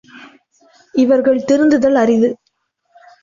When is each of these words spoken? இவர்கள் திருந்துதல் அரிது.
இவர்கள் 0.95 1.43
திருந்துதல் 1.43 1.95
அரிது. 1.95 2.29